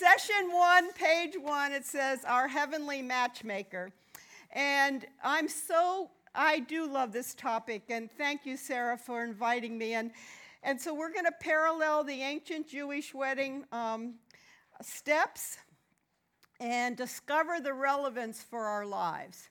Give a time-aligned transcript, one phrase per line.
[0.00, 3.92] session one, page one, it says, Our Heavenly Matchmaker.
[4.50, 9.92] And I'm so, I do love this topic, and thank you, Sarah, for inviting me.
[9.92, 10.12] And,
[10.62, 14.14] and so we're going to parallel the ancient Jewish wedding um,
[14.80, 15.58] steps
[16.60, 19.50] and discover the relevance for our lives.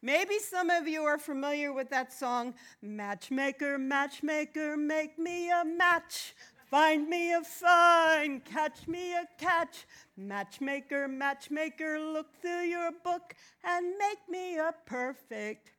[0.00, 6.36] Maybe some of you are familiar with that song, Matchmaker, Matchmaker, make me a match.
[6.70, 9.86] Find me a find, catch me a catch.
[10.18, 15.72] Matchmaker, matchmaker, look through your book and make me a perfect.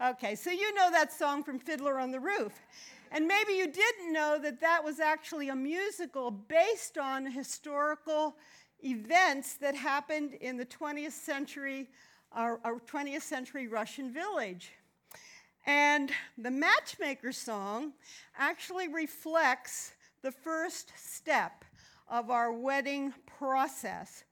[0.00, 2.52] Okay, so you know that song from Fiddler on the Roof.
[3.10, 8.36] And maybe you didn't know that that was actually a musical based on historical
[8.84, 11.88] events that happened in the 20th century,
[12.32, 14.70] uh, uh, or, 20th century Russian village.
[15.66, 17.92] And the matchmaker song
[18.38, 19.92] actually reflects
[20.22, 21.64] the first step
[22.08, 24.24] of our wedding process.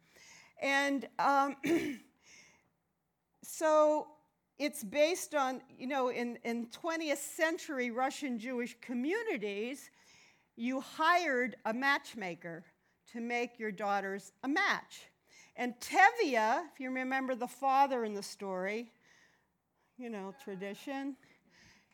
[0.61, 1.57] And um,
[3.43, 4.09] so
[4.59, 9.91] it's based on, you know, in, in 20th century Russian Jewish communities,
[10.57, 12.65] you hired a matchmaker
[13.13, 15.09] to make your daughters a match.
[15.57, 18.91] And Tevye, if you remember the father in the story,
[19.99, 21.17] you know, tradition.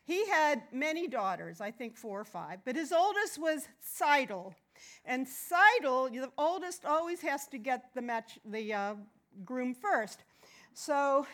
[0.04, 4.54] He had many daughters, I think four or five, but his oldest was Tzeitel.
[5.04, 8.94] And Tzeitel, the oldest, always has to get the, match, the uh,
[9.44, 10.24] groom first.
[10.74, 11.26] So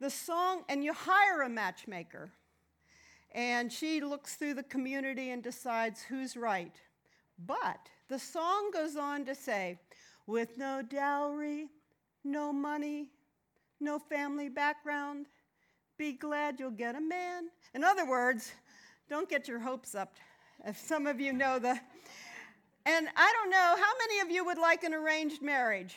[0.00, 2.30] the song, and you hire a matchmaker,
[3.32, 6.76] and she looks through the community and decides who's right.
[7.46, 9.78] But the song goes on to say,
[10.26, 11.68] with no dowry,
[12.22, 13.08] no money,
[13.80, 15.26] no family background,
[15.98, 17.48] be glad you'll get a man.
[17.74, 18.52] In other words,
[19.10, 20.14] don't get your hopes up.
[20.64, 21.78] If some of you know the.
[22.86, 25.96] And I don't know, how many of you would like an arranged marriage?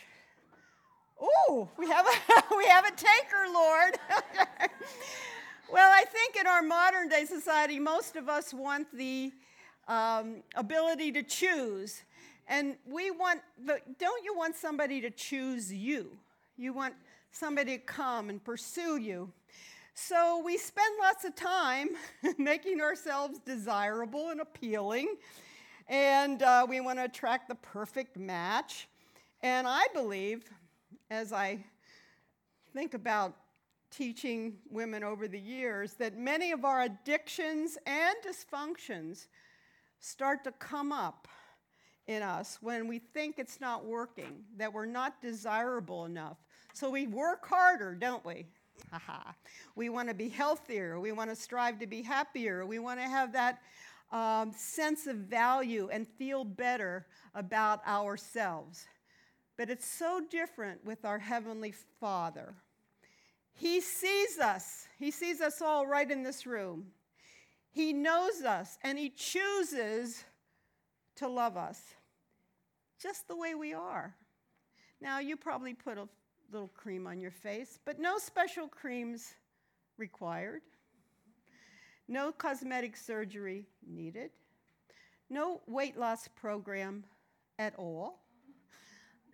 [1.22, 4.00] Oh, we have a, we have a taker, Lord.
[5.72, 9.32] well, I think in our modern day society, most of us want the
[9.88, 12.02] um, ability to choose.
[12.48, 16.18] And we want, but don't you want somebody to choose you?
[16.58, 16.96] You want
[17.32, 19.32] somebody to come and pursue you.
[19.94, 21.90] So we spend lots of time
[22.38, 25.16] making ourselves desirable and appealing,
[25.88, 28.88] and uh, we want to attract the perfect match.
[29.42, 30.46] And I believe,
[31.10, 31.64] as I
[32.74, 33.36] think about
[33.90, 39.28] teaching women over the years, that many of our addictions and dysfunctions
[40.00, 41.28] start to come up
[42.08, 46.38] in us when we think it's not working, that we're not desirable enough.
[46.74, 48.46] So we work harder, don't we?
[49.76, 51.00] We want to be healthier.
[51.00, 52.66] We want to strive to be happier.
[52.66, 53.62] We want to have that
[54.12, 58.86] um, sense of value and feel better about ourselves.
[59.58, 62.56] But it's so different with our Heavenly Father.
[63.54, 66.88] He sees us, He sees us all right in this room.
[67.70, 70.24] He knows us, and He chooses
[71.18, 71.82] to love us
[73.02, 74.16] just the way we are.
[75.00, 76.08] Now, you probably put a
[76.52, 79.34] little cream on your face, but no special creams
[79.98, 80.62] required.
[82.08, 84.32] No cosmetic surgery needed.
[85.30, 87.06] No weight loss program
[87.58, 88.20] at all.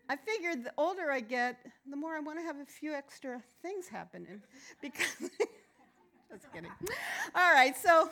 [0.09, 1.57] I figured the older I get,
[1.89, 4.41] the more I want to have a few extra things happening.
[4.81, 5.15] Because,
[6.31, 6.71] just kidding.
[7.35, 8.09] All right, so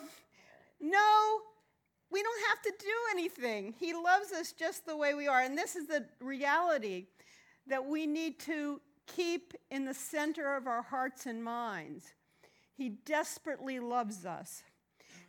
[0.80, 1.40] no,
[2.10, 3.74] we don't have to do anything.
[3.78, 5.40] He loves us just the way we are.
[5.40, 7.06] And this is the reality
[7.68, 12.14] that we need to keep in the center of our hearts and minds.
[12.76, 14.62] He desperately loves us.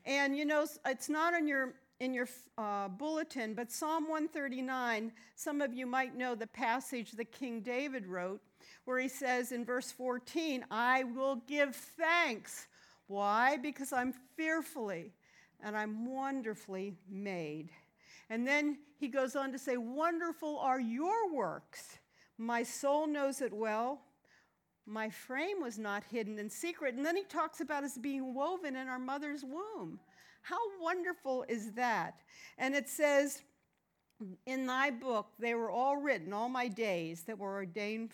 [0.05, 2.27] And you know, it's not in your in your
[2.57, 8.05] uh, bulletin, but Psalm 139, some of you might know the passage that King David
[8.05, 8.39] wrote,
[8.85, 12.67] where he says in verse 14, I will give thanks.
[13.07, 13.57] Why?
[13.57, 15.11] Because I'm fearfully
[15.63, 17.69] and I'm wonderfully made.
[18.29, 21.99] And then he goes on to say, Wonderful are your works.
[22.37, 24.01] My soul knows it well.
[24.85, 26.95] My frame was not hidden in secret.
[26.95, 29.99] And then he talks about us being woven in our mother's womb.
[30.41, 32.21] How wonderful is that?
[32.57, 33.41] And it says,
[34.45, 38.11] In thy book they were all written, all my days that were ordained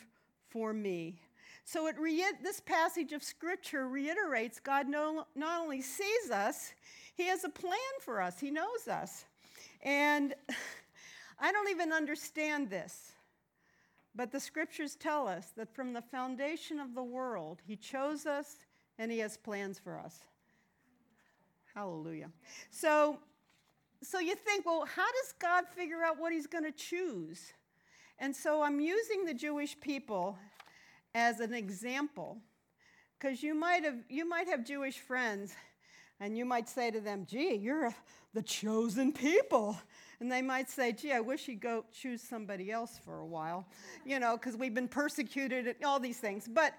[0.50, 1.20] for me.
[1.66, 6.74] So it re- this passage of scripture reiterates God no, not only sees us,
[7.16, 9.26] he has a plan for us, He knows us.
[9.82, 10.34] And
[11.40, 13.13] I don't even understand this.
[14.16, 18.58] But the scriptures tell us that from the foundation of the world, He chose us
[19.00, 20.20] and He has plans for us.
[21.74, 22.30] Hallelujah.
[22.70, 23.18] So,
[24.04, 27.54] so you think, well, how does God figure out what He's going to choose?
[28.20, 30.38] And so I'm using the Jewish people
[31.16, 32.38] as an example
[33.18, 35.56] because you might have you might have Jewish friends
[36.20, 37.94] and you might say to them, "Gee, you're
[38.34, 39.78] the chosen people."
[40.20, 43.68] And they might say, gee, I wish you'd go choose somebody else for a while,
[44.06, 46.48] you know, because we've been persecuted and all these things.
[46.48, 46.74] But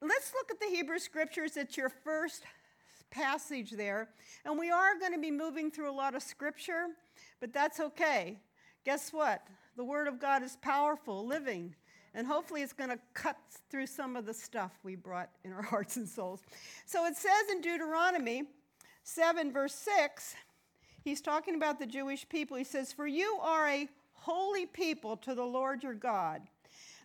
[0.00, 1.58] let's look at the Hebrew scriptures.
[1.58, 2.44] It's your first
[3.10, 4.08] passage there.
[4.46, 6.86] And we are going to be moving through a lot of scripture,
[7.38, 8.38] but that's okay.
[8.86, 9.46] Guess what?
[9.76, 11.74] The Word of God is powerful, living,
[12.14, 13.36] and hopefully it's going to cut
[13.70, 16.42] through some of the stuff we brought in our hearts and souls.
[16.86, 18.44] So it says in Deuteronomy
[19.02, 20.34] 7, verse 6,
[21.02, 22.56] he's talking about the Jewish people.
[22.56, 26.42] He says, For you are a holy people to the Lord your God.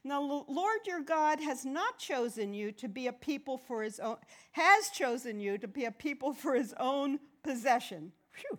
[0.03, 4.00] Now, the Lord your God has not chosen you to be a people for his
[4.00, 4.15] own,
[4.51, 8.13] has chosen you to be a people for his own possession.
[8.35, 8.57] Whew,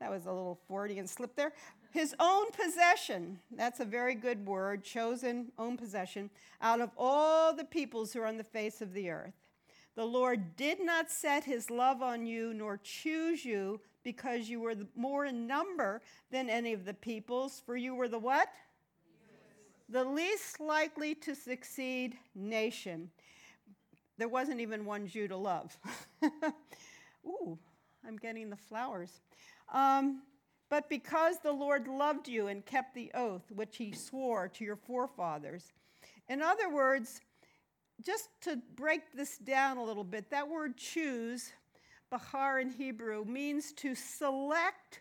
[0.00, 1.52] that was a little Freudian slip there.
[1.90, 6.30] His own possession, that's a very good word, chosen, own possession,
[6.62, 9.34] out of all the peoples who are on the face of the earth.
[9.96, 14.76] The Lord did not set his love on you nor choose you because you were
[14.94, 16.00] more in number
[16.30, 18.48] than any of the peoples, for you were the what?
[19.88, 23.10] The least likely to succeed nation.
[24.16, 25.76] There wasn't even one Jew to love.
[27.26, 27.58] Ooh,
[28.06, 29.20] I'm getting the flowers.
[29.72, 30.22] Um,
[30.70, 34.76] but because the Lord loved you and kept the oath which he swore to your
[34.76, 35.72] forefathers.
[36.28, 37.20] In other words,
[38.02, 41.52] just to break this down a little bit, that word choose
[42.10, 45.00] Bahar in Hebrew means to select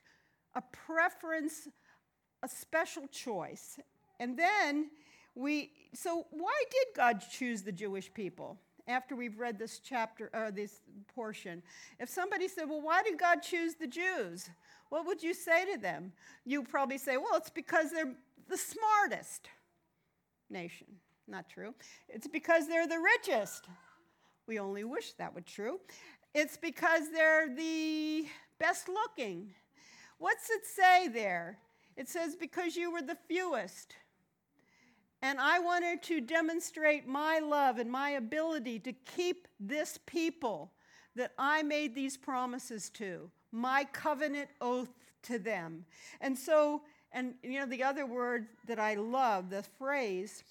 [0.55, 1.67] a preference,
[2.43, 3.79] a special choice.
[4.19, 4.89] And then
[5.35, 8.57] we, so why did God choose the Jewish people?
[8.87, 10.81] After we've read this chapter or this
[11.13, 11.61] portion,
[11.99, 14.49] if somebody said, Well, why did God choose the Jews?
[14.89, 16.11] What would you say to them?
[16.45, 18.13] You probably say, Well, it's because they're
[18.49, 19.49] the smartest
[20.49, 20.87] nation.
[21.27, 21.75] Not true.
[22.07, 23.67] It's because they're the richest.
[24.47, 25.79] We only wish that were true.
[26.33, 28.25] It's because they're the
[28.59, 29.51] best looking.
[30.17, 31.59] What's it say there?
[31.95, 33.95] It says, because you were the fewest.
[35.21, 40.71] And I wanted to demonstrate my love and my ability to keep this people
[41.15, 44.89] that I made these promises to, my covenant oath
[45.23, 45.85] to them.
[46.21, 46.81] And so,
[47.11, 50.43] and you know, the other word that I love, the phrase,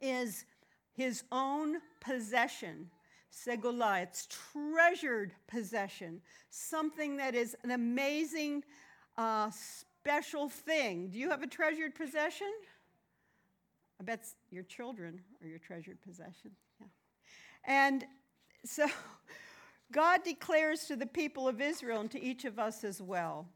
[0.00, 0.44] is
[0.92, 2.90] his own possession.
[3.32, 8.64] Segula, it's treasured possession, something that is an amazing,
[9.18, 11.08] uh, special thing.
[11.08, 12.50] Do you have a treasured possession?
[14.00, 16.52] I bet your children are your treasured possession.
[16.80, 16.86] Yeah.
[17.64, 18.04] And
[18.64, 18.86] so
[19.92, 23.46] God declares to the people of Israel and to each of us as well.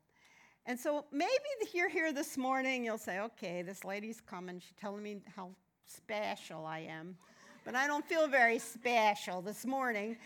[0.67, 1.31] And so maybe
[1.73, 4.61] you're here this morning, you'll say, okay, this lady's coming.
[4.61, 5.51] She's telling me how
[5.87, 7.17] special I am
[7.65, 10.17] but I don't feel very special this morning.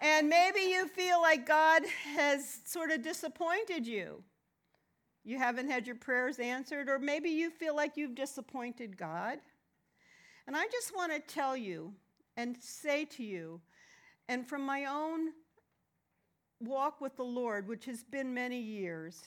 [0.00, 1.82] And maybe you feel like God
[2.14, 4.22] has sort of disappointed you.
[5.24, 9.38] You haven't had your prayers answered, or maybe you feel like you've disappointed God.
[10.46, 11.92] And I just want to tell you
[12.36, 13.60] and say to you,
[14.28, 15.28] and from my own
[16.66, 19.22] walk with the Lord, which has been many years,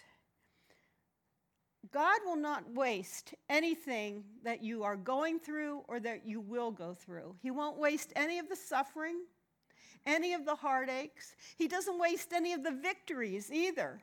[1.92, 6.94] God will not waste anything that you are going through or that you will go
[6.94, 7.36] through.
[7.42, 9.18] He won't waste any of the suffering,
[10.06, 11.36] any of the heartaches.
[11.58, 14.02] He doesn't waste any of the victories either.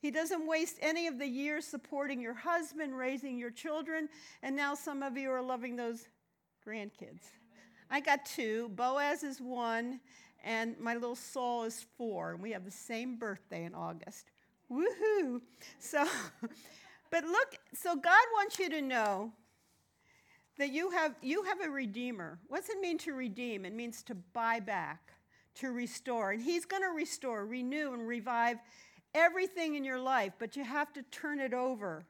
[0.00, 4.08] He doesn't waste any of the years supporting your husband, raising your children,
[4.42, 6.08] and now some of you are loving those
[6.66, 7.22] grandkids.
[7.90, 8.70] I got two.
[8.70, 10.00] Boaz is one,
[10.44, 14.30] and my little Saul is four, and we have the same birthday in August.
[14.70, 15.40] Woohoo!
[15.78, 16.06] So,
[17.14, 19.30] But look, so God wants you to know
[20.58, 22.40] that you have, you have a redeemer.
[22.48, 23.64] What's it mean to redeem?
[23.64, 25.12] It means to buy back,
[25.60, 26.32] to restore.
[26.32, 28.58] And He's going to restore, renew, and revive
[29.14, 32.04] everything in your life, but you have to turn it over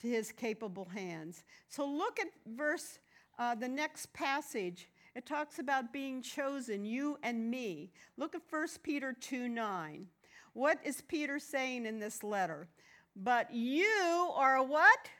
[0.00, 1.44] to His capable hands.
[1.68, 3.00] So look at verse,
[3.38, 4.88] uh, the next passage.
[5.18, 7.90] It talks about being chosen, you and me.
[8.16, 10.06] Look at 1 Peter 2 9.
[10.52, 12.68] What is Peter saying in this letter?
[13.16, 15.10] But you are a what?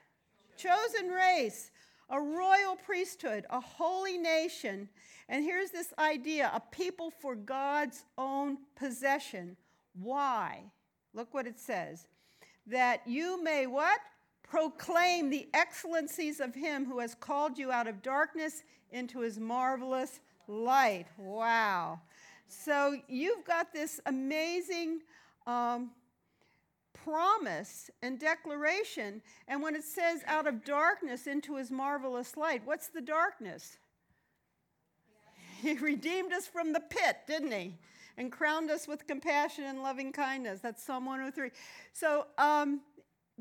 [0.55, 1.71] Chosen race,
[2.09, 4.87] a royal priesthood, a holy nation.
[5.27, 9.57] And here's this idea a people for God's own possession.
[10.01, 10.61] Why?
[11.13, 12.07] Look what it says.
[12.67, 13.99] That you may what?
[14.49, 20.19] Proclaim the excellencies of him who has called you out of darkness into his marvelous
[20.47, 21.05] light.
[21.17, 22.01] Wow.
[22.47, 25.01] So you've got this amazing
[25.45, 25.91] um,
[27.03, 29.21] promise and declaration.
[29.47, 33.77] And when it says out of darkness into his marvelous light, what's the darkness?
[35.61, 37.77] He redeemed us from the pit, didn't he?
[38.17, 40.59] And crowned us with compassion and loving kindness.
[40.61, 41.51] That's Psalm 103.
[41.93, 42.81] So, um,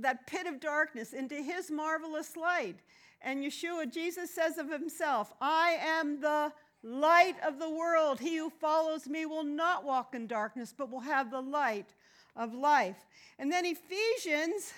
[0.02, 2.76] that pit of darkness into his marvelous light.
[3.20, 6.52] And Yeshua, Jesus says of himself, I am the
[6.82, 8.20] light of the world.
[8.20, 11.94] He who follows me will not walk in darkness, but will have the light
[12.36, 13.06] of life.
[13.38, 14.72] And then Ephesians,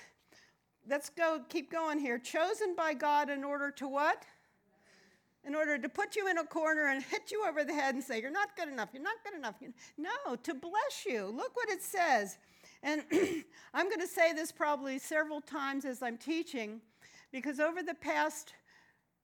[0.89, 2.19] let's go, keep going here.
[2.19, 4.25] Chosen by God in order to what?
[5.45, 8.05] In order to put you in a corner and hit you over the head and
[8.05, 9.55] say, You're not good enough, you're not good enough.
[9.97, 11.27] No, to bless you.
[11.27, 12.37] Look what it says.
[12.83, 13.03] And
[13.75, 16.81] I'm going to say this probably several times as I'm teaching,
[17.33, 18.55] because over the past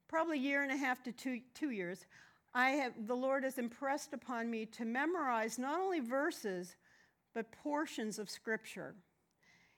[0.08, 2.06] probably year and a half to two, two years,
[2.54, 6.76] I have, the Lord has impressed upon me to memorize not only verses,
[7.34, 8.94] but portions of Scripture.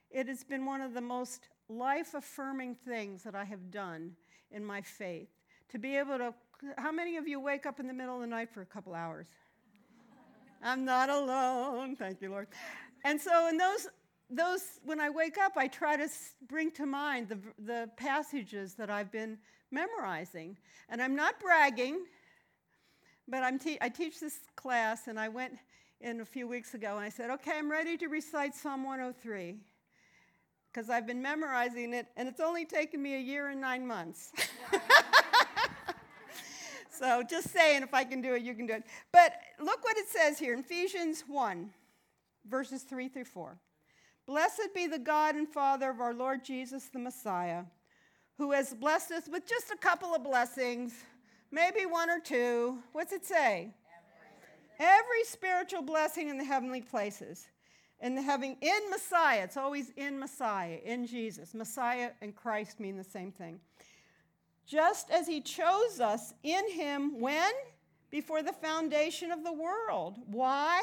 [0.09, 4.15] It has been one of the most life affirming things that I have done
[4.51, 5.29] in my faith.
[5.69, 6.33] To be able to,
[6.77, 8.95] how many of you wake up in the middle of the night for a couple
[8.95, 9.27] hours?
[10.63, 11.95] I'm not alone.
[11.95, 12.47] Thank you, Lord.
[13.03, 13.87] And so, in those,
[14.29, 16.07] those, when I wake up, I try to
[16.47, 19.37] bring to mind the, the passages that I've been
[19.71, 20.57] memorizing.
[20.89, 22.05] And I'm not bragging,
[23.27, 25.53] but I'm te- I teach this class, and I went
[26.01, 29.57] in a few weeks ago and I said, okay, I'm ready to recite Psalm 103
[30.71, 34.31] because I've been memorizing it, and it's only taken me a year and nine months.
[36.91, 38.83] so just saying, if I can do it, you can do it.
[39.11, 41.69] But look what it says here in Ephesians 1
[42.45, 43.57] verses 3 through 4.
[44.25, 47.63] Blessed be the God and Father of our Lord Jesus the Messiah,
[48.37, 50.93] who has blessed us with just a couple of blessings,
[51.51, 52.77] maybe one or two.
[52.91, 53.73] What's it say?
[54.79, 57.47] Every spiritual blessing in the heavenly places.
[58.01, 61.53] And having in Messiah, it's always in Messiah, in Jesus.
[61.53, 63.59] Messiah and Christ mean the same thing.
[64.65, 67.51] Just as he chose us in him when?
[68.11, 70.17] Before the foundation of the world.
[70.25, 70.81] Why?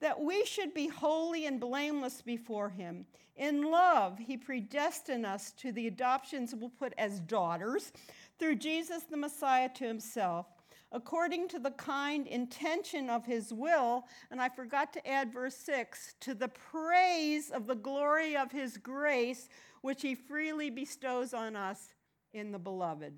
[0.00, 3.06] That we should be holy and blameless before Him.
[3.36, 7.92] In love, He predestined us to the adoptions we'll put as daughters
[8.38, 10.46] through Jesus the Messiah to Himself,
[10.92, 14.04] according to the kind intention of His will.
[14.30, 18.76] And I forgot to add verse 6 to the praise of the glory of His
[18.76, 19.48] grace,
[19.82, 21.94] which He freely bestows on us
[22.32, 23.14] in the beloved.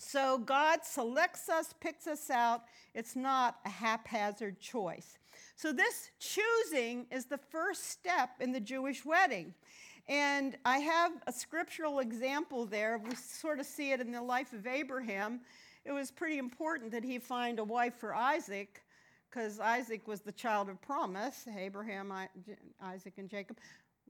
[0.00, 2.62] So God selects us, picks us out.
[2.94, 5.18] It's not a haphazard choice.
[5.56, 9.54] So this choosing is the first step in the Jewish wedding.
[10.08, 12.98] And I have a scriptural example there.
[12.98, 15.40] We sort of see it in the life of Abraham.
[15.84, 18.82] It was pretty important that he find a wife for Isaac
[19.28, 22.12] because Isaac was the child of promise, Abraham,
[22.82, 23.58] Isaac, and Jacob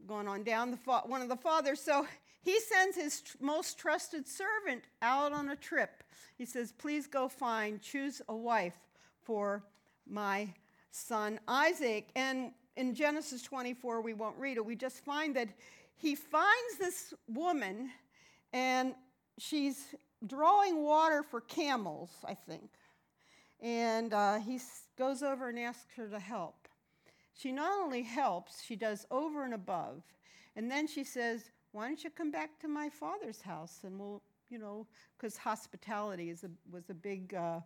[0.07, 1.81] going on down, the fa- one of the fathers.
[1.81, 2.07] So
[2.43, 6.03] he sends his tr- most trusted servant out on a trip.
[6.37, 8.79] He says, Please go find, choose a wife
[9.23, 9.65] for
[10.09, 10.49] my
[10.91, 12.09] son Isaac.
[12.15, 15.49] And in Genesis 24, we won't read it, we just find that
[15.97, 17.91] he finds this woman
[18.53, 18.95] and
[19.37, 19.95] she's
[20.27, 22.71] drawing water for camels, I think.
[23.61, 24.61] And uh, he
[24.97, 26.68] goes over and asks her to help.
[27.39, 30.03] She not only helps, she does over and above.
[30.57, 34.23] And then she says, Why don't you come back to my father's house and we'll,
[34.51, 37.61] you know, because hospitality is a, was a big uh,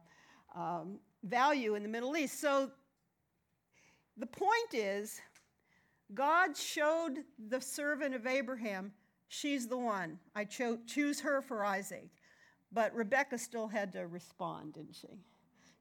[0.54, 2.38] um, value in the Middle East.
[2.38, 2.70] So
[4.18, 5.22] the point is,
[6.12, 8.92] God showed the servant of Abraham,
[9.28, 10.18] she's the one.
[10.34, 12.10] I cho- choose her for Isaac.
[12.72, 15.08] But Rebecca still had to respond, didn't she?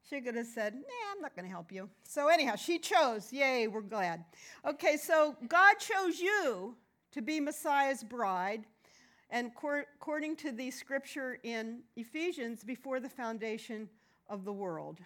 [0.08, 0.80] She could have said, Nah,
[1.14, 1.88] I'm not going to help you.
[2.04, 3.32] So, anyhow, she chose.
[3.32, 4.24] Yay, we're glad.
[4.66, 6.76] Okay, so God chose you
[7.12, 8.64] to be Messiah's bride.
[9.30, 13.88] And according to the scripture in Ephesians, before the foundation
[14.28, 14.98] of the world.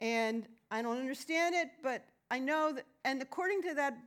[0.00, 3.98] And I don't understand it, but I know that, and according to that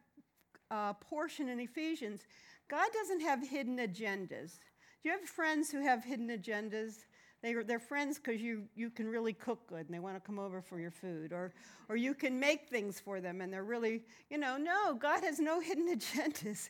[0.72, 2.22] uh, portion in Ephesians,
[2.70, 4.60] God doesn't have hidden agendas.
[5.04, 7.06] Do you have friends who have hidden agendas?
[7.44, 10.40] They, they're friends because you, you can really cook good and they want to come
[10.40, 11.34] over for your food.
[11.34, 11.54] Or,
[11.90, 15.40] or you can make things for them and they're really, you know, no, God has
[15.40, 16.70] no hidden agendas.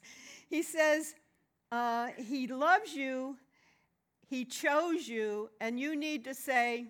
[0.50, 1.14] He says
[1.72, 3.38] uh, He loves you,
[4.28, 6.88] He chose you, and you need to say,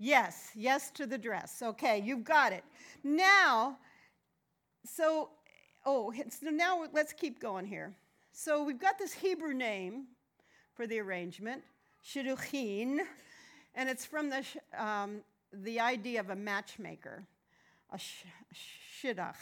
[0.00, 1.62] yes, yes to the dress.
[1.62, 2.64] Okay, you've got it.
[3.04, 3.78] Now,
[4.84, 5.30] so,
[5.86, 7.94] oh, so now let's keep going here.
[8.32, 10.06] So we've got this Hebrew name
[10.74, 11.62] for the arrangement.
[12.04, 13.00] Shidduchin,
[13.74, 14.44] and it's from the,
[14.76, 17.24] um, the idea of a matchmaker,
[17.92, 18.24] a sh-
[19.02, 19.36] shidduch.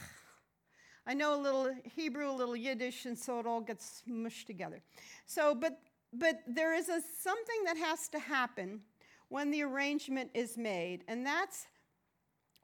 [1.07, 4.83] I know a little Hebrew, a little Yiddish, and so it all gets mushed together.
[5.27, 5.81] So, but
[6.13, 8.81] but there is a something that has to happen
[9.29, 11.67] when the arrangement is made, and that's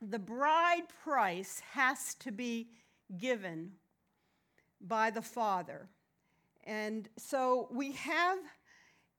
[0.00, 2.68] the bride price has to be
[3.18, 3.72] given
[4.80, 5.88] by the father.
[6.64, 8.38] And so we have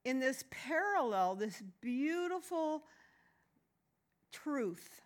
[0.06, 2.84] in this parallel this beautiful
[4.32, 5.02] truth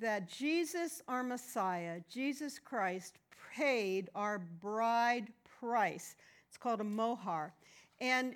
[0.00, 3.18] that Jesus, our Messiah, Jesus Christ,
[3.54, 5.26] paid our bride
[5.60, 6.16] price.
[6.48, 7.52] It's called a mohar.
[8.00, 8.34] And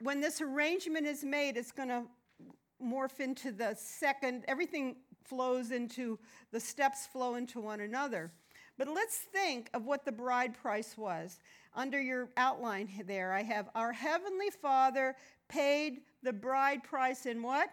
[0.00, 2.02] when this arrangement is made, it's going to
[2.84, 6.18] morph into the second, everything flows into,
[6.52, 8.32] the steps flow into one another.
[8.78, 11.38] But let's think of what the bride price was.
[11.74, 15.16] Under your outline there, I have our Heavenly Father
[15.48, 17.70] paid the bride price in what?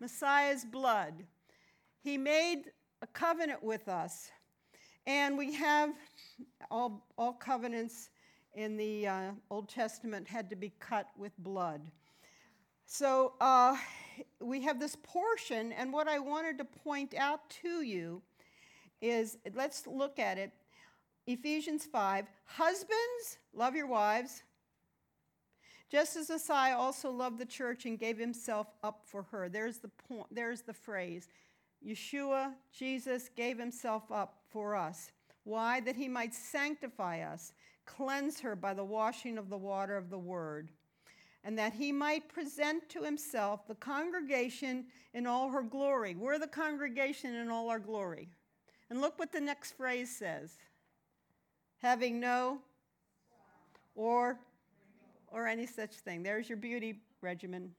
[0.00, 1.24] Messiah's blood.
[2.02, 2.64] He made
[3.02, 4.30] a covenant with us.
[5.06, 5.90] And we have
[6.70, 8.10] all, all covenants
[8.54, 11.80] in the uh, Old Testament had to be cut with blood.
[12.86, 13.76] So uh,
[14.40, 18.22] we have this portion, and what I wanted to point out to you
[19.00, 20.52] is let's look at it.
[21.26, 24.42] Ephesians 5 Husbands, love your wives,
[25.90, 29.48] just as Messiah also loved the church and gave himself up for her.
[29.48, 31.28] There's the point, there's the phrase.
[31.86, 35.12] Yeshua, Jesus, gave himself up for us.
[35.44, 35.80] Why?
[35.80, 37.52] That he might sanctify us
[37.86, 40.68] cleanse her by the washing of the water of the word,
[41.44, 46.14] and that he might present to himself the congregation in all her glory.
[46.14, 48.28] We're the congregation in all our glory.
[48.90, 50.58] And look what the next phrase says
[51.78, 52.58] having no
[53.94, 54.38] or
[55.36, 56.22] or any such thing.
[56.22, 57.70] There's your beauty regimen.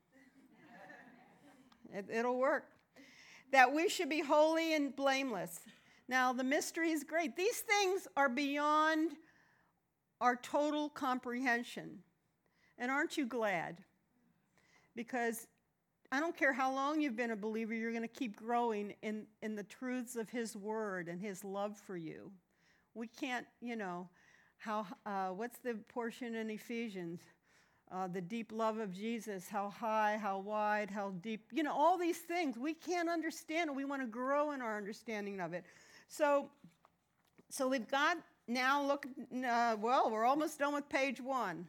[1.91, 2.65] it, it'll work.
[3.51, 5.61] That we should be holy and blameless.
[6.07, 7.35] Now, the mystery is great.
[7.35, 9.13] These things are beyond
[10.21, 11.97] our total comprehension.
[12.77, 13.79] And aren't you glad?
[14.95, 15.47] Because
[16.11, 19.25] I don't care how long you've been a believer, you're going to keep growing in,
[19.41, 22.31] in the truths of His Word and His love for you.
[22.93, 24.09] We can't, you know,
[24.57, 27.20] how, uh, what's the portion in Ephesians?
[27.89, 31.97] Uh, the deep love of Jesus, how high, how wide, how deep, you know, all
[31.97, 32.57] these things.
[32.57, 33.75] We can't understand it.
[33.75, 35.63] We want to grow in our understanding of it.
[36.09, 36.50] So,
[37.50, 39.05] so we've got now look,
[39.45, 41.65] uh, well, we're almost done with page one.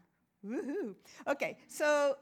[0.46, 0.94] Woohoo.
[1.26, 2.16] Okay, so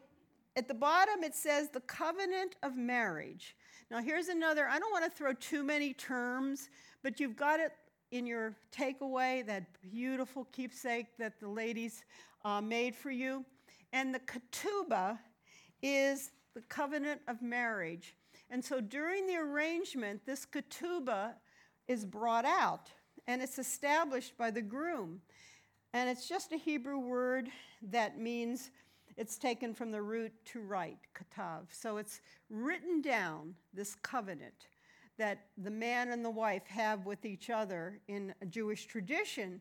[0.56, 3.56] at the bottom it says the covenant of marriage.
[3.90, 6.70] Now here's another, I don't want to throw too many terms,
[7.02, 7.72] but you've got it
[8.10, 12.04] in your takeaway, that beautiful keepsake that the ladies
[12.44, 13.44] uh, made for you.
[13.92, 15.18] And the ketubah
[15.82, 18.14] is the covenant of marriage.
[18.50, 21.34] And so during the arrangement, this ketubah
[21.88, 22.90] is brought out
[23.26, 25.20] and it's established by the groom.
[25.92, 27.48] And it's just a Hebrew word
[27.90, 28.70] that means
[29.16, 31.62] it's taken from the root to write, katav.
[31.70, 32.20] So it's
[32.50, 34.68] written down, this covenant
[35.18, 39.60] that the man and the wife have with each other in a Jewish tradition.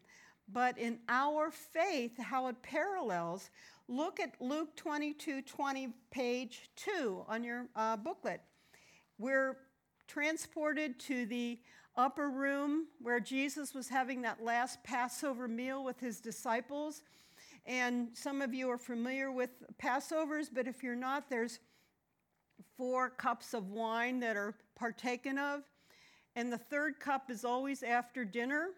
[0.51, 3.49] But in our faith, how it parallels,
[3.87, 8.41] look at Luke 22 20, page 2 on your uh, booklet.
[9.17, 9.57] We're
[10.07, 11.59] transported to the
[11.97, 17.03] upper room where Jesus was having that last Passover meal with his disciples.
[17.65, 19.49] And some of you are familiar with
[19.81, 21.59] Passovers, but if you're not, there's
[22.77, 25.63] four cups of wine that are partaken of.
[26.35, 28.71] And the third cup is always after dinner.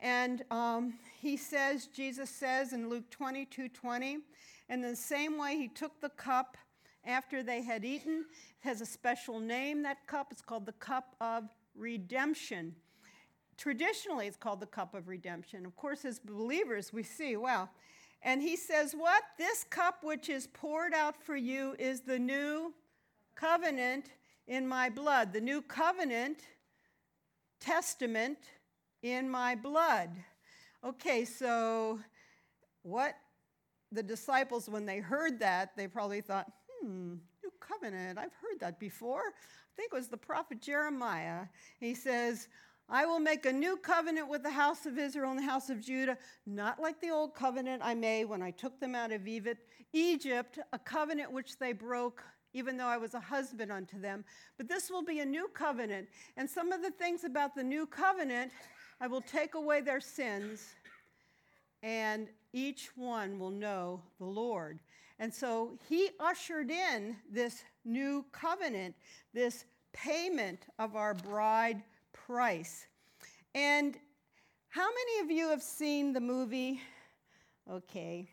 [0.00, 4.18] And um, he says, Jesus says in Luke 22 20,
[4.68, 6.56] and the same way he took the cup
[7.04, 8.26] after they had eaten,
[8.62, 10.28] it has a special name, that cup.
[10.30, 12.74] It's called the cup of redemption.
[13.56, 15.64] Traditionally, it's called the cup of redemption.
[15.64, 17.70] Of course, as believers, we see, wow.
[18.22, 19.22] And he says, What?
[19.38, 22.74] This cup which is poured out for you is the new
[23.34, 24.10] covenant
[24.46, 25.32] in my blood.
[25.32, 26.40] The new covenant
[27.60, 28.38] testament
[29.02, 30.10] in my blood.
[30.84, 31.98] Okay, so
[32.82, 33.14] what
[33.92, 38.18] the disciples, when they heard that, they probably thought, hmm, new covenant.
[38.18, 41.46] I've heard that before I think it was the prophet Jeremiah.
[41.78, 42.48] He says,
[42.88, 45.80] I will make a new covenant with the house of Israel and the house of
[45.80, 49.28] Judah, not like the old covenant I made when I took them out of
[49.92, 54.24] Egypt, a covenant which they broke, even though I was a husband unto them.
[54.56, 56.08] But this will be a new covenant.
[56.36, 58.52] And some of the things about the new covenant,
[59.00, 60.74] I will take away their sins,
[61.82, 64.80] and each one will know the Lord.
[65.18, 68.94] And so he ushered in this new covenant,
[69.32, 71.82] this payment of our bride
[72.12, 72.86] price.
[73.54, 73.96] And
[74.70, 76.80] How many of you have seen the movie?
[77.70, 78.28] Okay,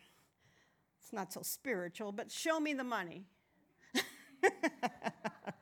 [1.00, 3.24] it's not so spiritual, but Show Me the Money.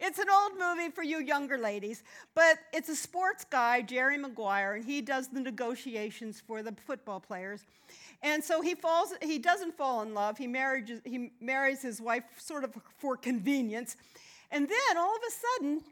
[0.00, 4.74] It's an old movie for you younger ladies, but it's a sports guy, Jerry Maguire,
[4.74, 7.64] and he does the negotiations for the football players.
[8.22, 10.38] And so he falls, he doesn't fall in love.
[10.38, 13.96] He marries, he marries his wife sort of for convenience.
[14.50, 15.82] And then all of a sudden,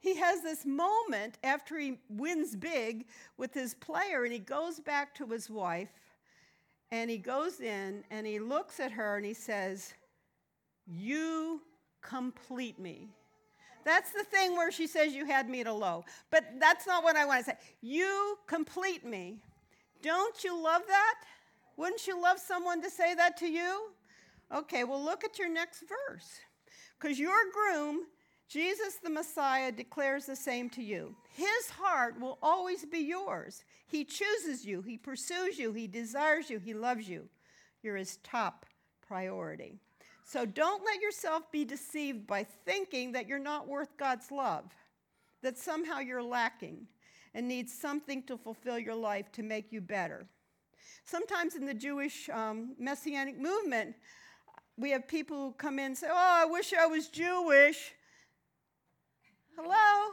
[0.00, 3.06] he has this moment after he wins big
[3.38, 5.88] with his player, and he goes back to his wife,
[6.90, 9.94] and he goes in and he looks at her and he says,
[10.86, 11.62] You
[12.02, 13.08] complete me.
[13.84, 16.04] That's the thing where she says, You had me at a low.
[16.30, 17.58] But that's not what I want to say.
[17.80, 19.38] You complete me.
[20.02, 21.14] Don't you love that?
[21.76, 23.90] Wouldn't you love someone to say that to you?
[24.54, 26.40] Okay, well, look at your next verse.
[26.98, 28.02] Because your groom,
[28.48, 31.14] Jesus the Messiah, declares the same to you.
[31.32, 33.64] His heart will always be yours.
[33.86, 37.28] He chooses you, he pursues you, he desires you, he loves you.
[37.82, 38.66] You're his top
[39.06, 39.80] priority.
[40.24, 44.64] So don't let yourself be deceived by thinking that you're not worth God's love,
[45.42, 46.86] that somehow you're lacking
[47.34, 50.26] and need something to fulfill your life to make you better.
[51.04, 53.94] Sometimes in the Jewish um, messianic movement,
[54.78, 57.92] we have people who come in and say, Oh, I wish I was Jewish.
[59.56, 60.12] Hello?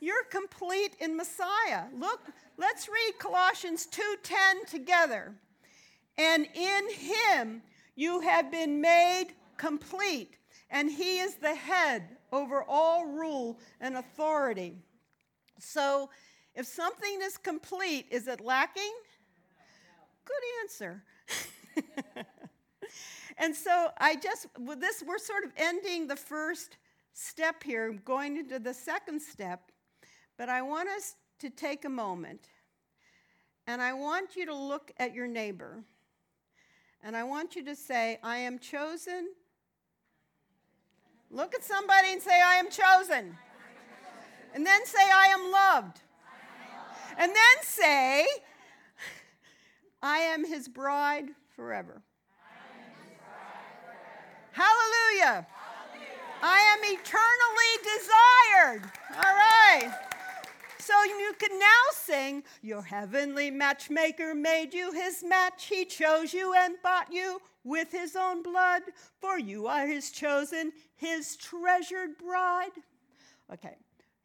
[0.00, 1.84] You're complete in Messiah.
[1.96, 2.20] Look,
[2.56, 5.34] let's read Colossians 2:10 together.
[6.16, 7.62] And in him
[7.96, 10.36] you have been made complete,
[10.70, 14.76] and he is the head over all rule and authority.
[15.58, 16.08] So,
[16.54, 18.92] if something is complete, is it lacking?
[20.24, 21.02] Good answer.
[23.38, 26.78] and so I just with this we're sort of ending the first
[27.12, 29.70] step here, going into the second step,
[30.36, 32.48] but I want us to take a moment
[33.66, 35.84] and I want you to look at your neighbor.
[37.02, 39.28] And I want you to say, I am chosen
[41.30, 43.36] Look at somebody and say, I am chosen.
[44.54, 46.00] And then say, I am loved.
[47.18, 48.26] And then say,
[50.02, 52.02] I am his bride forever.
[54.52, 55.46] Hallelujah.
[56.42, 58.90] I am eternally desired.
[59.14, 59.92] All right.
[60.78, 65.66] So you can now sing, Your heavenly matchmaker made you his match.
[65.66, 68.82] He chose you and bought you with his own blood,
[69.20, 72.70] for you are his chosen, his treasured bride.
[73.52, 73.76] Okay,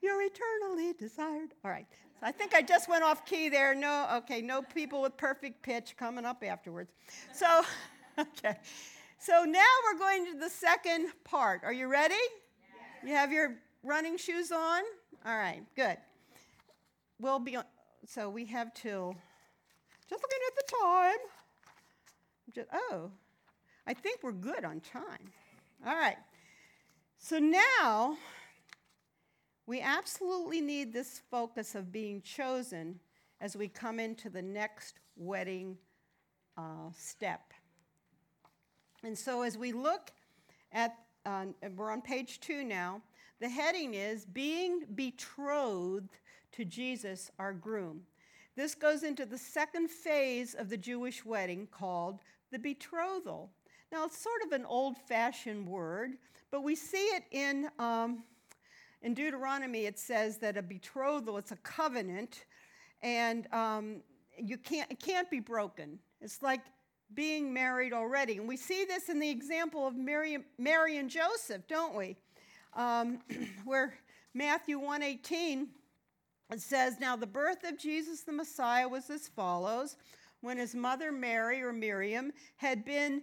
[0.02, 1.50] you're eternally desired.
[1.64, 1.86] All right,
[2.20, 3.76] so I think I just went off key there.
[3.76, 6.94] No, okay, no people with perfect pitch coming up afterwards.
[7.34, 7.64] So,
[8.20, 8.56] okay,
[9.20, 11.64] so now we're going to the second part.
[11.66, 12.16] Are you ready?
[12.16, 13.10] Yes.
[13.10, 14.84] You have your running shoes on?
[15.26, 15.98] All right, good.
[17.20, 17.66] We'll be on,
[18.08, 19.16] so we have till,
[20.10, 21.18] just looking at the time.
[22.54, 23.12] Just, oh,
[23.86, 25.32] I think we're good on time.
[25.86, 26.18] All right.
[27.18, 28.18] So now
[29.66, 33.00] we absolutely need this focus of being chosen
[33.42, 35.78] as we come into the next wedding
[36.58, 37.54] uh, step.
[39.04, 40.12] And so as we look
[40.72, 43.02] at, uh, we're on page two now,
[43.42, 46.18] the heading is Being Betrothed
[46.54, 48.04] to Jesus, our groom.
[48.56, 52.20] This goes into the second phase of the Jewish wedding called
[52.52, 53.52] the betrothal.
[53.94, 56.14] Now, it's sort of an old fashioned word,
[56.50, 58.24] but we see it in, um,
[59.04, 59.86] in Deuteronomy.
[59.86, 62.46] It says that a betrothal, it's a covenant,
[63.04, 64.02] and um,
[64.36, 66.00] you can't, it can't be broken.
[66.22, 66.62] It's like
[67.14, 68.38] being married already.
[68.38, 72.18] And we see this in the example of Mary, Mary and Joseph, don't we?
[72.76, 73.20] Um,
[73.64, 73.94] where
[74.34, 75.68] Matthew 118
[76.52, 79.98] it says, Now the birth of Jesus the Messiah was as follows
[80.42, 83.22] when his mother Mary or Miriam had been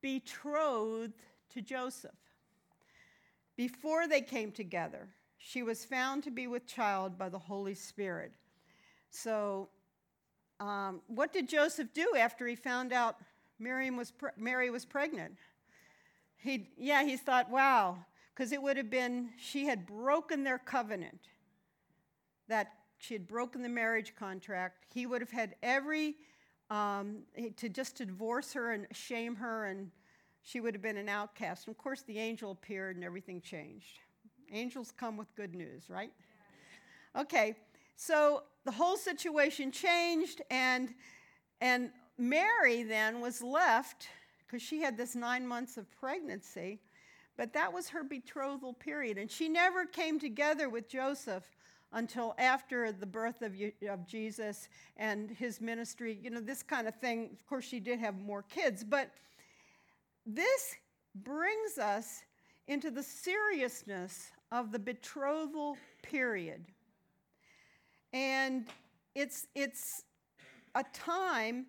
[0.00, 1.12] betrothed
[1.54, 2.10] to Joseph.
[3.56, 5.08] Before they came together,
[5.38, 8.32] she was found to be with child by the Holy Spirit.
[9.10, 9.68] So,
[10.60, 13.16] um, what did Joseph do after he found out
[13.58, 15.36] Miriam was pre- Mary was pregnant?
[16.36, 17.98] He, yeah, he thought, wow,
[18.34, 21.20] because it would have been, she had broken their covenant,
[22.48, 24.86] that she had broken the marriage contract.
[24.92, 26.16] He would have had every
[26.70, 27.18] um,
[27.56, 29.90] to just divorce her and shame her, and
[30.42, 31.66] she would have been an outcast.
[31.66, 34.00] And of course, the angel appeared and everything changed.
[34.52, 36.12] Angels come with good news, right?
[37.16, 37.56] Okay,
[37.96, 40.94] so the whole situation changed, and
[41.60, 44.08] and Mary then was left
[44.46, 46.80] because she had this nine months of pregnancy,
[47.36, 51.44] but that was her betrothal period, and she never came together with Joseph
[51.92, 53.54] until after the birth of,
[53.88, 56.18] of Jesus and his ministry.
[56.22, 57.30] You know, this kind of thing.
[57.32, 59.10] Of course, she did have more kids, but
[60.26, 60.76] this
[61.14, 62.22] brings us
[62.66, 66.64] into the seriousness of the betrothal period.
[68.12, 68.66] And
[69.14, 70.04] it's, it's
[70.74, 71.66] a time,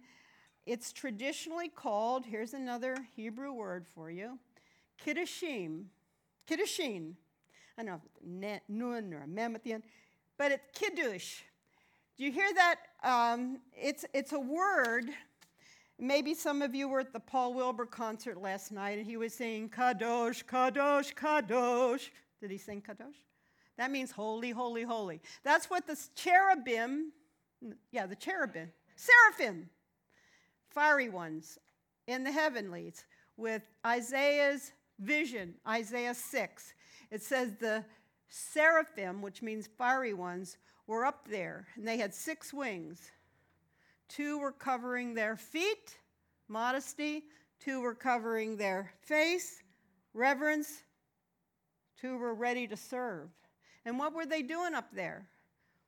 [0.65, 4.37] it's traditionally called, here's another Hebrew word for you,
[5.03, 5.85] kiddushim,
[6.49, 7.13] Kiddushin.
[7.77, 9.83] I don't know nun or mem at the end,
[10.39, 11.41] but it's Kiddush.
[12.17, 12.77] Do you hear that?
[13.03, 15.09] Um, it's, it's a word.
[15.99, 19.33] Maybe some of you were at the Paul Wilbur concert last night and he was
[19.33, 22.09] saying Kadosh, Kadosh, Kadosh.
[22.39, 23.17] Did he sing Kadosh?
[23.77, 25.19] That means holy, holy, holy.
[25.43, 27.11] That's what the cherubim,
[27.91, 29.69] yeah, the cherubim, seraphim,
[30.69, 31.59] fiery ones
[32.07, 33.03] in the heavenlies,
[33.35, 36.73] with Isaiah's vision, Isaiah 6.
[37.11, 37.83] It says the
[38.29, 43.11] seraphim, which means fiery ones, were up there, and they had six wings.
[44.07, 45.97] Two were covering their feet,
[46.47, 47.23] modesty.
[47.59, 49.61] Two were covering their face,
[50.13, 50.83] reverence.
[51.99, 53.29] Two were ready to serve.
[53.85, 55.27] And what were they doing up there?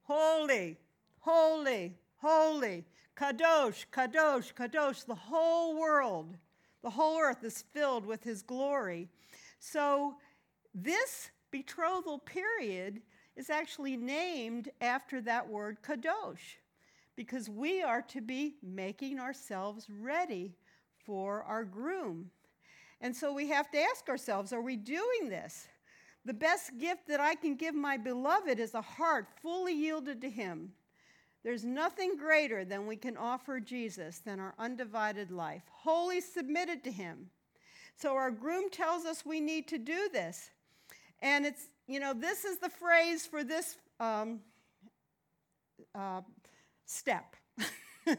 [0.04, 0.78] Holy,
[1.20, 2.86] holy, holy.
[3.16, 5.06] Kadosh, Kadosh, Kadosh.
[5.06, 6.36] The whole world,
[6.82, 9.08] the whole earth is filled with his glory.
[9.60, 10.16] So,
[10.74, 13.02] this betrothal period
[13.36, 16.58] is actually named after that word Kadosh,
[17.16, 20.56] because we are to be making ourselves ready
[21.06, 22.30] for our groom.
[23.00, 25.68] And so we have to ask ourselves are we doing this?
[26.24, 30.30] The best gift that I can give my beloved is a heart fully yielded to
[30.30, 30.72] Him.
[31.44, 36.92] There's nothing greater than we can offer Jesus than our undivided life, wholly submitted to
[36.92, 37.32] Him.
[37.96, 40.52] So our groom tells us we need to do this.
[41.22, 44.40] And it's, you know, this is the phrase for this um,
[45.94, 46.22] uh,
[46.86, 47.36] step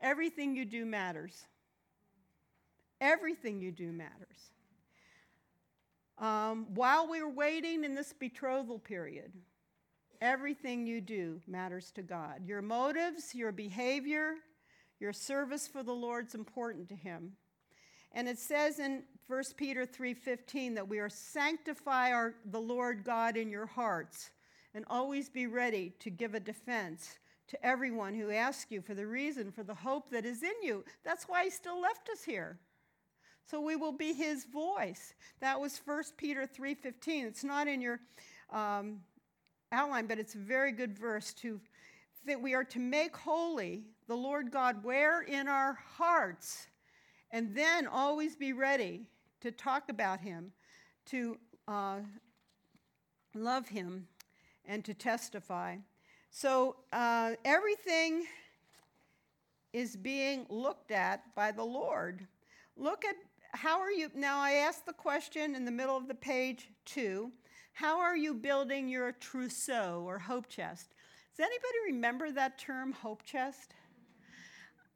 [0.00, 1.44] everything you do matters.
[3.00, 4.50] Everything you do matters.
[6.18, 9.32] Um, while we're waiting in this betrothal period,
[10.20, 12.42] everything you do matters to God.
[12.44, 14.34] Your motives, your behavior,
[14.98, 17.32] your service for the Lord's important to Him.
[18.12, 23.36] And it says in 1 Peter 3:15 that we are sanctify our, the Lord God
[23.36, 24.30] in your hearts
[24.74, 27.18] and always be ready to give a defense
[27.48, 30.84] to everyone who asks you for the reason for the hope that is in you.
[31.04, 32.58] That's why he still left us here.
[33.44, 35.14] So we will be his voice.
[35.40, 38.00] That was 1 peter 3.15 it's not in your
[38.50, 39.00] um,
[39.72, 41.60] outline but it's a very good verse to
[42.26, 45.22] that we are to make holy the lord god where?
[45.22, 46.66] In our hearts
[47.32, 49.06] and then always be ready
[49.40, 50.52] to talk about him
[51.06, 51.38] to
[51.68, 51.98] uh,
[53.34, 54.06] love him
[54.66, 55.76] and to testify
[56.30, 58.24] so uh, everything
[59.72, 62.26] is being looked at by the lord
[62.76, 63.16] look at
[63.52, 67.32] how are you, now I asked the question in the middle of the page two,
[67.72, 70.94] how are you building your trousseau or hope chest?
[71.36, 73.74] Does anybody remember that term, hope chest?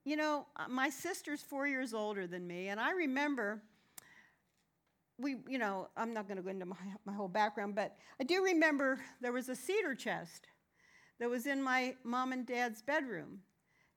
[0.04, 3.62] You know, uh, my sister's four years older than me, and I remember
[5.18, 8.24] we, you know, I'm not going to go into my, my whole background, but I
[8.24, 10.48] do remember there was a cedar chest
[11.20, 13.40] that was in my mom and dad's bedroom,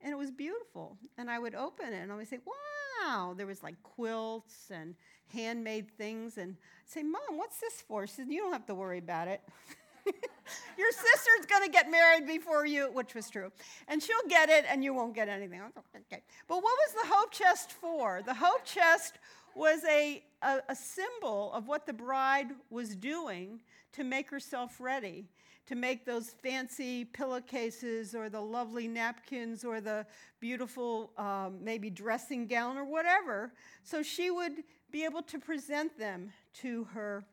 [0.01, 0.97] and it was beautiful.
[1.17, 3.33] And I would open it, and I would say, wow.
[3.35, 4.95] There was like quilts and
[5.33, 6.37] handmade things.
[6.37, 8.05] And I'd say, Mom, what's this for?
[8.07, 9.41] She said, You don't have to worry about it.
[10.77, 13.51] Your sister's going to get married before you, which was true.
[13.87, 15.61] And she'll get it and you won't get anything.
[15.61, 16.21] Okay.
[16.47, 18.21] But what was the hope chest for?
[18.25, 19.19] The hope chest
[19.55, 23.59] was a, a, a symbol of what the bride was doing
[23.93, 25.25] to make herself ready
[25.67, 30.05] to make those fancy pillowcases or the lovely napkins or the
[30.39, 33.51] beautiful um, maybe dressing gown or whatever.
[33.83, 37.25] So she would be able to present them to her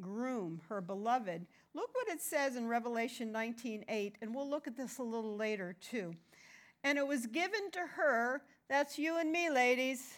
[0.00, 1.44] groom, her beloved.
[1.76, 5.74] Look what it says in Revelation 19:8, and we'll look at this a little later
[5.74, 6.16] too.
[6.82, 10.16] And it was given to her, that's you and me, ladies,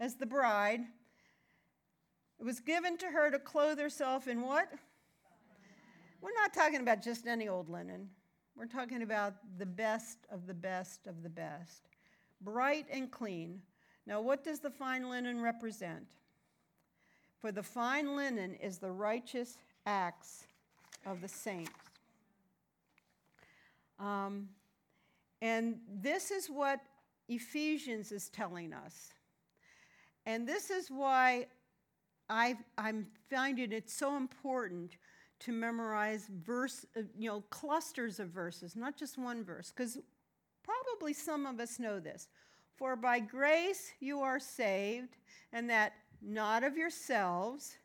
[0.00, 0.80] as the bride.
[2.40, 4.68] It was given to her to clothe herself in what?
[6.20, 8.10] We're not talking about just any old linen.
[8.56, 11.90] We're talking about the best of the best of the best,
[12.40, 13.62] bright and clean.
[14.04, 16.08] Now, what does the fine linen represent?
[17.38, 20.48] For the fine linen is the righteous acts
[21.06, 21.70] of the saints.
[23.98, 24.48] Um,
[25.40, 26.80] and this is what
[27.28, 29.10] Ephesians is telling us.
[30.26, 31.46] And this is why
[32.28, 34.96] I, I'm finding it so important
[35.40, 39.98] to memorize verse, uh, you know, clusters of verses, not just one verse, because
[40.64, 42.28] probably some of us know this.
[42.76, 45.16] For by grace you are saved,
[45.52, 45.92] and that
[46.22, 47.76] not of yourselves.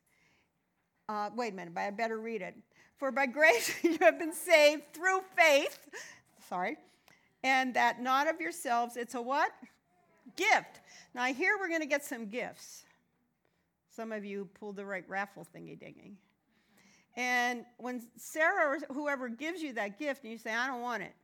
[1.07, 2.55] Uh, wait a minute, but I better read it.
[3.01, 5.79] For by grace you have been saved through faith.
[6.47, 6.77] Sorry.
[7.43, 8.95] And that not of yourselves.
[8.95, 9.49] It's a what?
[10.35, 10.81] Gift.
[11.15, 12.83] Now, here we're going to get some gifts.
[13.89, 16.13] Some of you pulled the right raffle thingy dingy.
[17.17, 21.01] And when Sarah or whoever gives you that gift and you say, I don't want
[21.01, 21.15] it,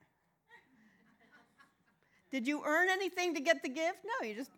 [2.31, 3.99] did you earn anything to get the gift?
[4.03, 4.49] No, you just.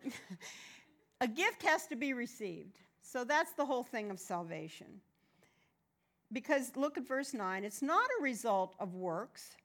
[1.20, 2.78] a gift has to be received.
[3.02, 5.02] So that's the whole thing of salvation.
[6.32, 7.64] Because look at verse 9.
[7.64, 9.56] It's not a result of works.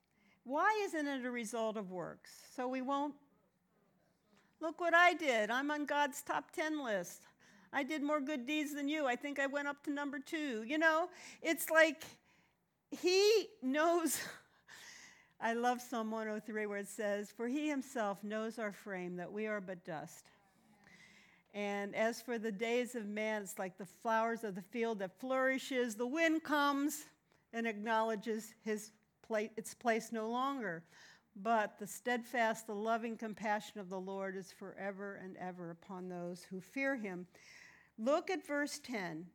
[0.43, 2.31] Why isn't it a result of works?
[2.55, 3.15] So we won't.
[4.61, 5.51] Look what I did.
[5.51, 7.23] I'm on God's top 10 list.
[7.73, 9.05] I did more good deeds than you.
[9.05, 10.63] I think I went up to number two.
[10.63, 11.09] You know,
[11.41, 12.03] it's like
[12.89, 14.21] he knows.
[15.41, 19.47] I love Psalm 103 where it says, For he himself knows our frame, that we
[19.47, 20.25] are but dust.
[21.55, 25.17] And as for the days of man, it's like the flowers of the field that
[25.17, 25.95] flourishes.
[25.95, 27.05] The wind comes
[27.53, 28.91] and acknowledges his
[29.25, 30.83] pla- its place no longer.
[31.37, 36.43] But the steadfast, the loving compassion of the Lord is forever and ever upon those
[36.43, 37.25] who fear him.
[37.97, 39.25] Look at verse 10.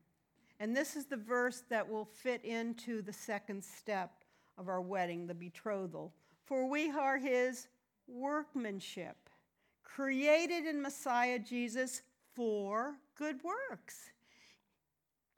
[0.61, 4.13] And this is the verse that will fit into the second step
[4.59, 6.13] of our wedding, the betrothal.
[6.45, 7.69] For we are his
[8.07, 9.17] workmanship,
[9.83, 12.03] created in Messiah Jesus
[12.41, 14.13] for good works.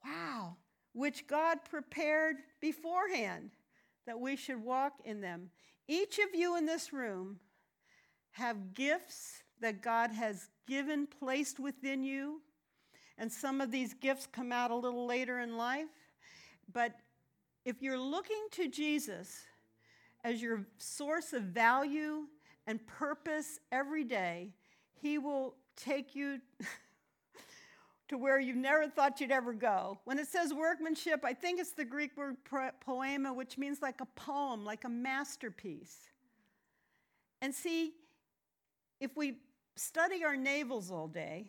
[0.05, 0.55] Wow,
[0.93, 3.51] which God prepared beforehand
[4.05, 5.49] that we should walk in them.
[5.85, 7.41] Each of you in this room
[8.31, 12.39] have gifts that God has given, placed within you
[13.17, 15.89] and some of these gifts come out a little later in life.
[16.71, 16.93] But
[17.65, 19.41] if you're looking to Jesus
[20.23, 22.27] as your source of value
[22.65, 24.53] and purpose every day,
[25.01, 26.39] He will take you
[28.13, 29.97] to where you never thought you'd ever go.
[30.05, 34.05] When it says workmanship, I think it's the Greek word poiema, which means like a
[34.15, 35.97] poem, like a masterpiece.
[37.41, 37.93] And see,
[38.99, 39.39] if we
[39.75, 41.47] study our navels all day,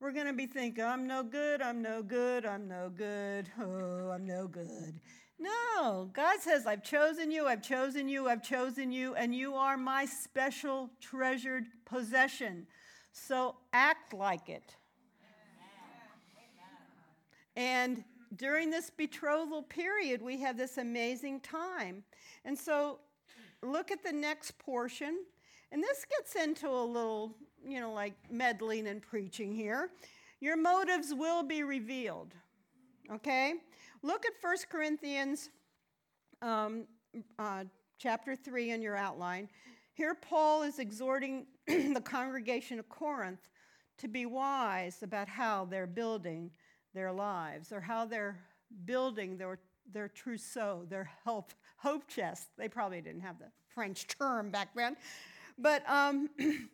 [0.00, 4.10] we're going to be thinking, I'm no good, I'm no good, I'm no good, oh,
[4.10, 4.98] I'm no good.
[5.38, 9.76] No, God says, I've chosen you, I've chosen you, I've chosen you, and you are
[9.76, 12.66] my special treasured possession.
[13.12, 14.74] So act like it.
[17.56, 18.04] And
[18.36, 22.02] during this betrothal period, we have this amazing time.
[22.44, 22.98] And so
[23.62, 25.24] look at the next portion.
[25.70, 27.36] And this gets into a little
[27.66, 29.90] you know, like meddling and preaching here.
[30.40, 32.34] Your motives will be revealed.
[33.12, 33.54] Okay?
[34.02, 35.50] Look at 1 Corinthians
[36.42, 36.86] um,
[37.38, 37.64] uh,
[37.98, 39.48] chapter 3 in your outline.
[39.94, 43.48] Here, Paul is exhorting the congregation of Corinth
[43.98, 46.50] to be wise about how they're building
[46.94, 48.38] their lives or how they're
[48.84, 49.58] building their,
[49.92, 52.48] their trousseau, their hope, hope chest.
[52.56, 54.96] They probably didn't have the French term back then.
[55.58, 56.30] But um,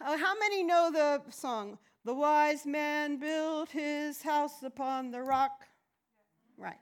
[0.00, 1.78] Uh, how many know the song?
[2.04, 5.66] The wise man built his house upon the rock.
[6.58, 6.78] Right.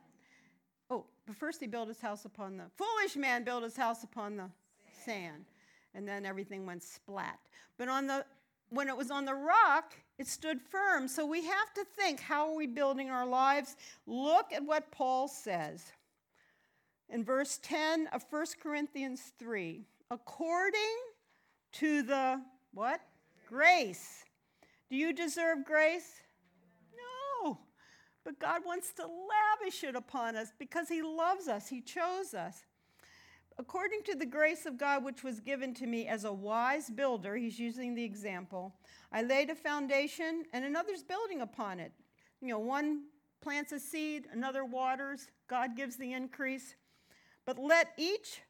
[0.91, 4.37] Oh, but first he built his house upon the foolish man built his house upon
[4.37, 4.51] the
[5.05, 5.45] sand.
[5.95, 7.39] And then everything went splat.
[7.79, 8.25] But on the
[8.71, 11.09] when it was on the rock, it stood firm.
[11.09, 13.77] So we have to think how are we building our lives?
[14.07, 15.83] Look at what Paul says
[17.09, 19.85] in verse 10 of 1 Corinthians 3.
[20.13, 20.97] According
[21.73, 22.41] to the
[22.73, 23.01] what?
[23.49, 24.25] Grace.
[24.89, 26.13] Do you deserve grace?
[27.43, 27.59] No.
[28.25, 32.63] But God wants to lavish it upon us because He loves us, He chose us.
[33.59, 37.37] According to the grace of God which was given to me as a wise builder,
[37.37, 38.75] he's using the example,
[39.13, 41.93] I laid a foundation and another's building upon it.
[42.41, 43.05] You know, one
[43.41, 46.75] plants a seed, another waters, God gives the increase.
[47.45, 48.41] But let each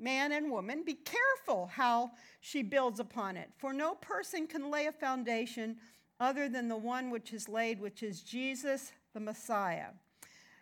[0.00, 3.50] man and woman, be careful how she builds upon it.
[3.58, 5.76] For no person can lay a foundation
[6.18, 9.88] other than the one which is laid, which is Jesus the Messiah.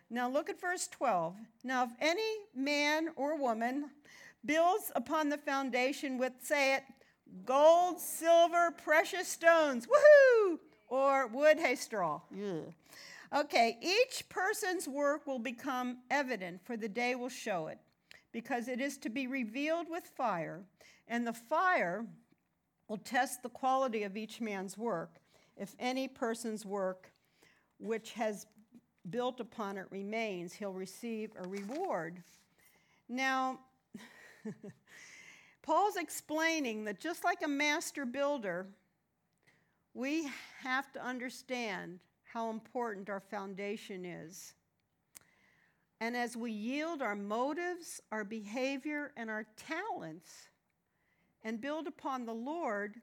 [0.09, 1.35] Now look at verse 12.
[1.63, 3.91] Now, if any man or woman
[4.45, 6.83] builds upon the foundation with, say it,
[7.45, 10.57] gold, silver, precious stones, woohoo,
[10.87, 12.21] or wood, hay, straw.
[13.35, 17.77] Okay, each person's work will become evident, for the day will show it
[18.31, 20.63] because it is to be revealed with fire,
[21.07, 22.05] and the fire
[22.87, 25.17] will test the quality of each man's work.
[25.55, 27.11] If any person's work
[27.79, 28.47] which has
[29.11, 32.21] built upon it remains, he'll receive a reward.
[33.07, 33.59] Now,
[35.61, 38.67] Paul's explaining that just like a master builder,
[39.93, 40.29] we
[40.61, 44.53] have to understand how important our foundation is.
[45.99, 50.47] And as we yield our motives, our behavior, and our talents
[51.43, 52.95] and build upon the Lord,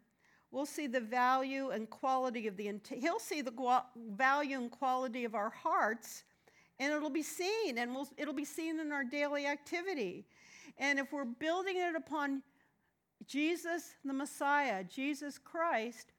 [0.51, 3.82] we'll see the value and quality of the, he'll see the
[4.12, 6.24] value and quality of our hearts,
[6.78, 10.26] and it'll be seen, and we'll, it'll be seen in our daily activity.
[10.78, 12.42] And if we're building it upon
[13.26, 16.12] Jesus, the Messiah, Jesus Christ,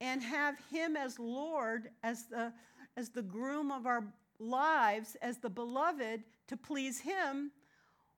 [0.00, 2.52] and have him as Lord, as the,
[2.96, 4.04] as the groom of our
[4.38, 7.52] lives, as the beloved, to please him,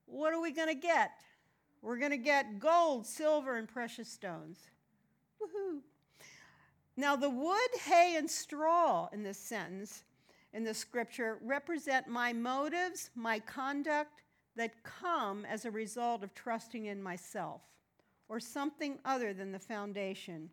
[0.07, 1.11] what are we going to get?
[1.83, 4.59] We're going to get gold, silver, and precious stones.
[5.43, 5.81] Woohoo!
[6.97, 10.05] Now, the wood, hay, and straw in this sentence,
[10.53, 14.23] in the scripture, represent my motives, my conduct
[14.57, 17.63] that come as a result of trusting in myself
[18.29, 20.51] or something other than the foundation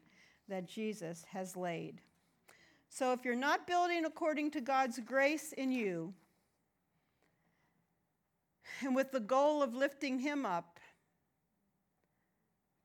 [0.48, 2.02] that Jesus has laid.
[2.90, 6.14] So if you're not building according to God's grace in you,
[8.82, 10.80] and with the goal of lifting Him up,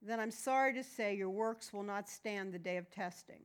[0.07, 3.41] then I'm sorry to say your works will not stand the day of testing.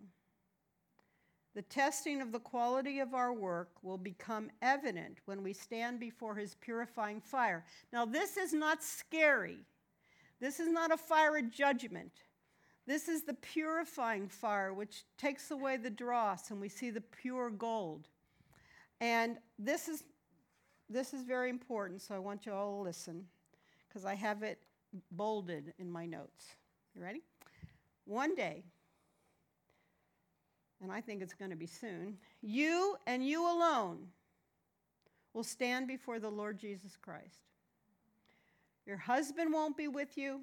[1.56, 6.36] The testing of the quality of our work will become evident when we stand before
[6.36, 7.66] His purifying fire.
[7.92, 9.60] Now, this is not scary.
[10.40, 12.12] This is not a fire of judgment.
[12.86, 17.50] This is the purifying fire, which takes away the dross, and we see the pure
[17.50, 18.08] gold.
[19.02, 20.04] And this is,
[20.90, 23.26] this is very important, so I want you all to listen,
[23.88, 24.60] because I have it
[25.12, 26.56] bolded in my notes.
[26.96, 27.22] You ready?
[28.06, 28.64] One day,
[30.82, 34.08] and I think it's going to be soon, you and you alone
[35.34, 37.40] will stand before the Lord Jesus Christ.
[38.86, 40.42] Your husband won't be with you.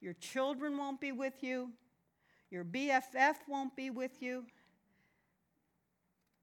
[0.00, 1.70] Your children won't be with you.
[2.50, 4.44] Your BFF won't be with you.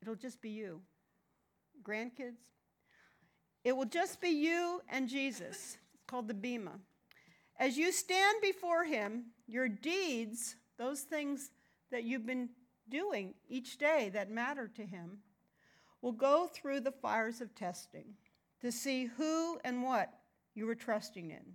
[0.01, 0.81] It'll just be you.
[1.83, 2.37] Grandkids.
[3.63, 5.77] It will just be you and Jesus.
[5.93, 6.79] It's called the Bema.
[7.61, 11.51] As you stand before him, your deeds, those things
[11.91, 12.49] that you've been
[12.89, 15.19] doing each day that matter to him,
[16.01, 18.15] will go through the fires of testing
[18.61, 20.11] to see who and what
[20.55, 21.53] you were trusting in.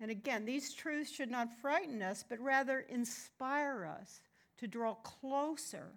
[0.00, 4.22] And again, these truths should not frighten us, but rather inspire us
[4.58, 5.92] to draw closer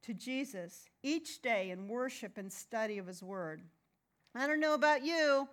[0.00, 3.60] to Jesus each day in worship and study of His Word.
[4.34, 5.46] I don't know about you,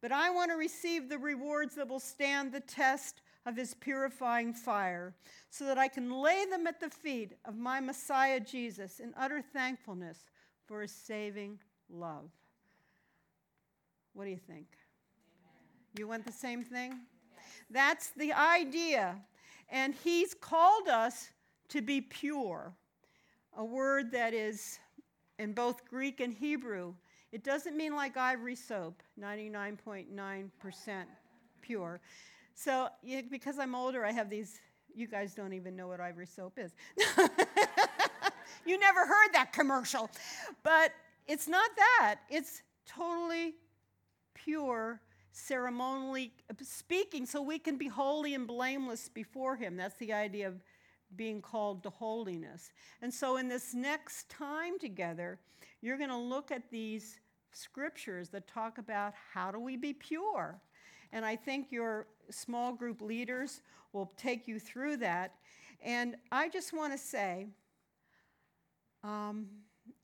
[0.00, 4.52] but I want to receive the rewards that will stand the test of His purifying
[4.52, 5.14] fire
[5.50, 9.42] so that I can lay them at the feet of my Messiah Jesus in utter
[9.42, 10.24] thankfulness
[10.66, 12.30] for His saving love.
[14.12, 14.66] What do you think?
[15.98, 17.00] You want the same thing?
[17.70, 19.16] That's the idea.
[19.68, 21.28] And he's called us
[21.68, 22.74] to be pure,
[23.56, 24.78] a word that is
[25.38, 26.94] in both Greek and Hebrew.
[27.32, 31.04] It doesn't mean like ivory soap, 99.9%
[31.60, 32.00] pure.
[32.54, 32.88] So,
[33.30, 34.60] because I'm older, I have these,
[34.94, 36.74] you guys don't even know what ivory soap is.
[38.66, 40.10] you never heard that commercial.
[40.62, 40.92] But
[41.26, 43.54] it's not that, it's totally
[44.34, 45.00] pure
[45.32, 49.76] ceremonially uh, speaking so we can be holy and blameless before Him.
[49.76, 50.54] That's the idea of
[51.16, 52.72] being called to holiness.
[53.02, 55.38] And so, in this next time together,
[55.80, 57.20] you're going to look at these
[57.52, 60.60] scriptures that talk about how do we be pure.
[61.12, 65.34] And I think your small group leaders will take you through that.
[65.82, 67.46] And I just want to say,
[69.02, 69.46] um,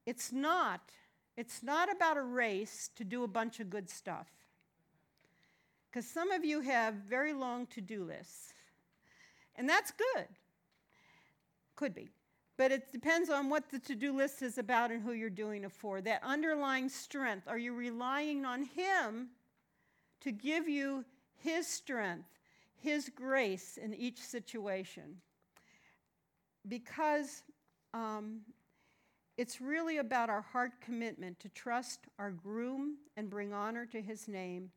[0.06, 0.80] it's not
[1.36, 4.26] it's not about a race to do a bunch of good stuff.
[5.90, 8.54] Because some of you have very long to do lists.
[9.54, 10.26] And that's good.
[11.76, 12.08] Could be.
[12.56, 15.64] But it depends on what the to do list is about and who you're doing
[15.64, 16.00] it for.
[16.00, 19.28] That underlying strength, are you relying on Him
[20.22, 21.04] to give you
[21.36, 22.28] His strength,
[22.82, 25.20] His grace in each situation?
[26.66, 27.42] Because
[27.92, 28.40] um,
[29.36, 34.28] it's really about our heart commitment to trust our groom and bring honor to His
[34.28, 34.70] name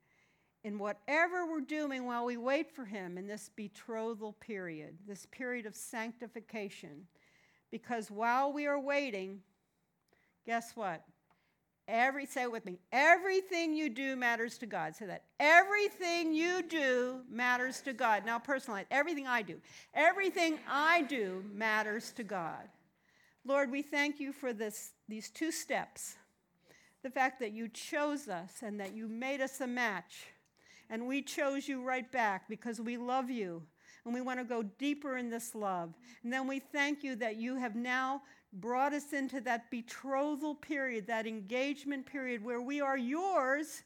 [0.63, 5.65] in whatever we're doing while we wait for Him in this betrothal period, this period
[5.65, 7.07] of sanctification.
[7.71, 9.41] Because while we are waiting,
[10.45, 11.03] guess what?
[11.87, 12.77] Every say it with me.
[12.91, 14.95] Everything you do matters to God.
[14.95, 15.23] Say that.
[15.39, 18.25] Everything you do matters to God.
[18.25, 18.85] Now personalize.
[18.91, 19.55] Everything I do.
[19.95, 22.69] Everything I do matters to God.
[23.43, 26.15] Lord, we thank you for this, these two steps
[27.01, 30.27] the fact that you chose us and that you made us a match.
[30.89, 33.61] And we chose you right back because we love you
[34.05, 35.93] and we want to go deeper in this love.
[36.23, 38.23] And then we thank you that you have now
[38.53, 43.83] brought us into that betrothal period, that engagement period where we are yours.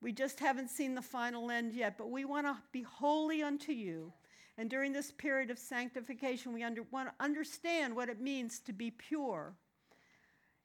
[0.00, 3.72] We just haven't seen the final end yet, but we want to be holy unto
[3.72, 4.12] you.
[4.56, 8.72] And during this period of sanctification, we under, want to understand what it means to
[8.72, 9.54] be pure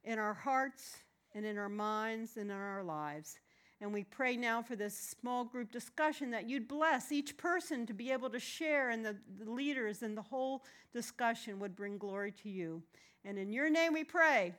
[0.04, 0.98] in our hearts
[1.34, 3.40] and in our minds and in our lives.
[3.82, 7.94] And we pray now for this small group discussion that you'd bless each person to
[7.94, 10.64] be able to share, and the, the leaders and the whole
[10.94, 12.82] discussion would bring glory to you.
[13.26, 14.54] And in your name we pray.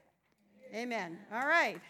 [0.74, 0.92] Amen.
[0.92, 1.18] Amen.
[1.32, 1.80] All right.